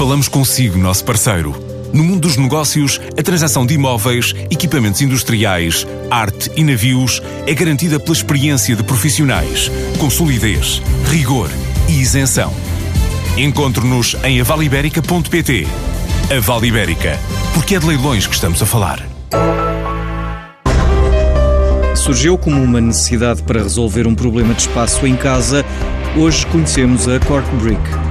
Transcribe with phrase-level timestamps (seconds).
[0.00, 1.54] Falamos consigo, nosso parceiro.
[1.92, 8.00] No mundo dos negócios, a transação de imóveis, equipamentos industriais, arte e navios é garantida
[8.00, 11.50] pela experiência de profissionais, com solidez, rigor
[11.86, 12.50] e isenção.
[13.36, 15.66] Encontre-nos em avaliberica.pt.
[16.34, 17.20] A Vale Ibérica,
[17.52, 19.06] porque é de leilões que estamos a falar.
[21.94, 25.62] Surgiu como uma necessidade para resolver um problema de espaço em casa.
[26.16, 28.09] Hoje conhecemos a Cork Brick.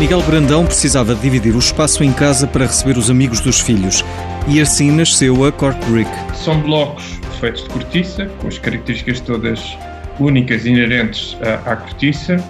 [0.00, 4.02] Miguel Brandão precisava dividir o espaço em casa para receber os amigos dos filhos
[4.48, 6.10] e assim nasceu a Cork Brick.
[6.34, 9.76] São blocos feitos de cortiça, com as características todas
[10.18, 12.42] únicas e inerentes à, à cortiça,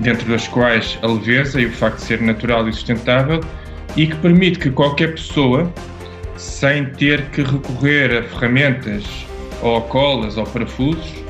[0.00, 3.38] dentro das quais a leveza e o facto de ser natural e sustentável,
[3.96, 5.72] e que permite que qualquer pessoa,
[6.36, 9.04] sem ter que recorrer a ferramentas
[9.62, 11.21] ou a colas ou parafusos,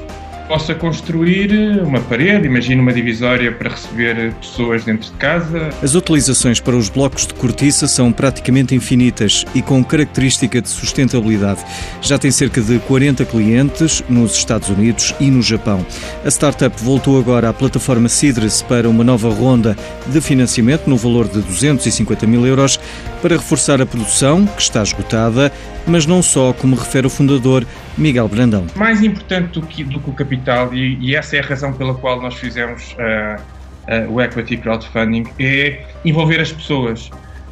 [0.53, 5.71] possa construir uma parede, imagine uma divisória para receber pessoas dentro de casa.
[5.83, 11.65] As utilizações para os blocos de cortiça são praticamente infinitas e com característica de sustentabilidade.
[12.03, 15.87] Já tem cerca de 40 clientes nos Estados Unidos e no Japão.
[16.23, 19.75] A startup voltou agora à plataforma Cidres para uma nova ronda
[20.07, 22.79] de financiamento no valor de 250 mil euros
[23.23, 25.51] para reforçar a produção, que está esgotada,
[25.87, 27.67] mas não só, como refere o fundador
[27.97, 28.67] Miguel Brandão.
[28.77, 31.95] Mais importante do que, do que o capital, e, e, essa é a razão pela
[31.95, 37.11] qual nós fizemos uh, uh, o Equity Crowdfunding, é envolver as pessoas.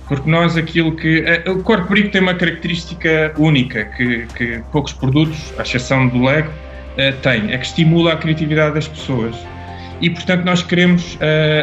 [0.08, 1.24] Porque nós aquilo que.
[1.46, 6.24] Uh, o Corpo Brico tem uma característica única que, que poucos produtos, à exceção do
[6.24, 6.50] Lego,
[7.22, 9.36] têm, é que estimula a criatividade das pessoas.
[10.00, 11.16] E portanto nós queremos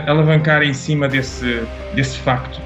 [0.08, 1.62] alavancar em cima desse,
[1.94, 2.62] desse facto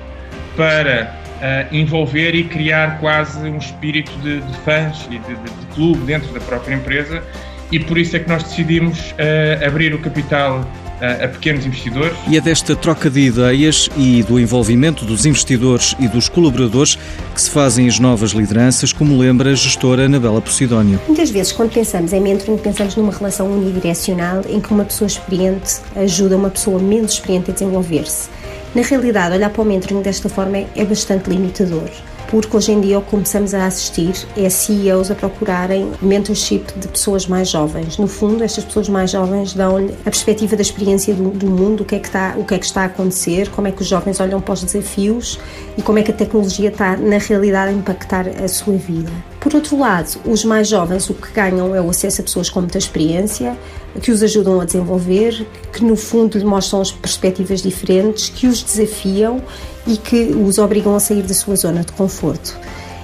[0.56, 5.66] para uh, envolver e criar quase um espírito de, de fãs e de, de, de,
[5.74, 7.24] clube dentro da própria empresa
[7.72, 10.66] e por isso é que nós decidimos uh, abrir o capital
[11.02, 12.16] a pequenos investidores.
[12.28, 16.98] E é desta troca de ideias e do envolvimento dos investidores e dos colaboradores
[17.34, 21.02] que se fazem as novas lideranças, como lembra a gestora Anabela Posidónio.
[21.08, 25.78] Muitas vezes, quando pensamos em mentoring, pensamos numa relação unidirecional em que uma pessoa experiente
[25.96, 28.30] ajuda uma pessoa menos experiente a desenvolver-se.
[28.74, 31.90] Na realidade, olhar para o mentoring desta forma é bastante limitador
[32.32, 36.88] porque hoje em dia o que começamos a assistir é CEOs a procurarem mentorship de
[36.88, 37.98] pessoas mais jovens.
[37.98, 41.86] No fundo, estas pessoas mais jovens dão-lhe a perspectiva da experiência do, do, mundo, o
[41.86, 43.88] que, é que está, o que é que está a acontecer, como é que os
[43.88, 45.38] jovens olham para os desafios
[45.78, 49.12] e como é que a tecnologia está, na realidade, a impactar a sua vida.
[49.42, 52.62] Por outro lado, os mais jovens o que ganham é o acesso a pessoas com
[52.62, 53.58] muita experiência,
[54.00, 58.62] que os ajudam a desenvolver, que no fundo lhe mostram as perspectivas diferentes, que os
[58.62, 59.42] desafiam
[59.88, 62.56] e que os obrigam a sair da sua zona de conforto.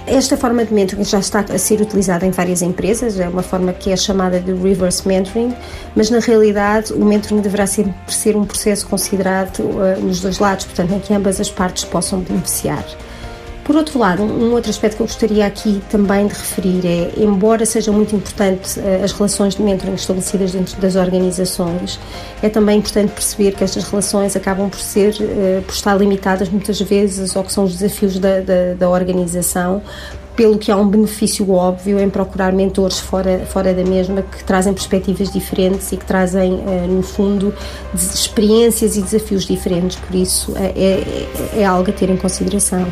[0.06, 3.72] Esta forma de mentoring já está a ser utilizada em várias empresas, é uma forma
[3.72, 5.52] que é chamada de reverse mentoring,
[5.96, 10.66] mas na realidade o mentoring deverá sempre ser um processo considerado uh, nos dois lados,
[10.66, 12.86] portanto, em que ambas as partes possam beneficiar.
[13.68, 17.66] Por outro lado, um outro aspecto que eu gostaria aqui também de referir é, embora
[17.66, 22.00] seja muito importante eh, as relações de mentoring estabelecidas dentro das organizações,
[22.42, 26.80] é também importante perceber que estas relações acabam por ser, eh, por estar limitadas muitas
[26.80, 29.82] vezes ao que são os desafios da, da, da organização,
[30.38, 34.72] pelo que há um benefício óbvio em procurar mentores fora, fora da mesma que trazem
[34.72, 37.52] perspectivas diferentes e que trazem, eh, no fundo,
[37.92, 40.66] experiências e desafios diferentes, por isso é,
[41.56, 42.86] é, é algo a ter em consideração.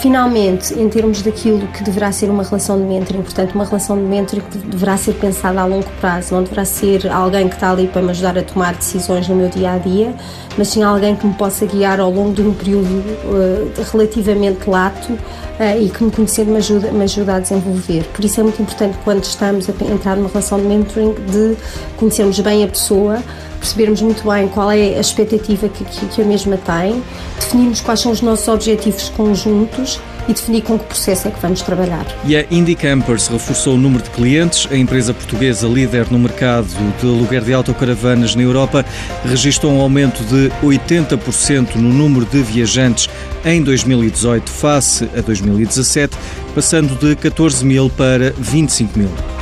[0.00, 4.04] Finalmente, em termos daquilo que deverá ser uma relação de mentoring, portanto, uma relação de
[4.04, 7.88] mentoring que deverá ser pensada a longo prazo, não deverá ser alguém que está ali
[7.88, 10.14] para me ajudar a tomar decisões no meu dia a dia,
[10.56, 15.12] mas sim alguém que me possa guiar ao longo de um período uh, relativamente lato
[15.12, 18.04] uh, e que me conhecendo me ajuda, me ajuda a desenvolver.
[18.12, 21.56] Por isso é muito importante quando estamos a entrar numa relação de mentoring de
[21.96, 23.22] conhecermos bem a pessoa,
[23.58, 27.02] percebermos muito bem qual é a expectativa que, que, que a mesma tem,
[27.40, 31.62] definirmos quais são os nossos objetivos conjuntos e definir com que processo é que vamos
[31.62, 32.06] trabalhar.
[32.24, 34.68] E a Indie Campers reforçou o número de clientes.
[34.70, 36.68] A empresa portuguesa líder no mercado
[37.00, 38.84] de aluguer de autocaravanas na Europa
[39.24, 43.08] registrou um aumento de 80% no número de viajantes
[43.44, 46.16] em 2018 face a 2017,
[46.54, 49.35] passando de 14 mil para 25 mil.